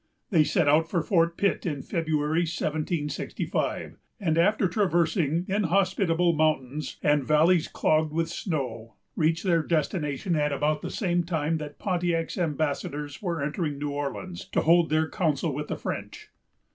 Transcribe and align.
They 0.31 0.43
set 0.43 0.67
out 0.67 0.89
for 0.89 1.03
Fort 1.03 1.37
Pitt 1.37 1.63
in 1.63 1.83
February, 1.83 2.39
1765; 2.39 3.97
and 4.19 4.35
after 4.35 4.67
traversing 4.67 5.45
inhospitable 5.47 6.33
mountains, 6.33 6.97
and 7.03 7.23
valleys 7.23 7.67
clogged 7.67 8.11
with 8.11 8.27
snow, 8.27 8.95
reached 9.15 9.43
their 9.43 9.61
destination 9.61 10.35
at 10.35 10.51
about 10.51 10.81
the 10.81 10.89
same 10.89 11.23
time 11.23 11.59
that 11.59 11.77
Pontiac's 11.77 12.39
ambassadors 12.39 13.21
were 13.21 13.43
entering 13.43 13.77
New 13.77 13.91
Orleans, 13.91 14.45
to 14.53 14.61
hold 14.61 14.89
their 14.89 15.07
council 15.07 15.53
with 15.53 15.67
the 15.67 15.77
French. 15.77 16.29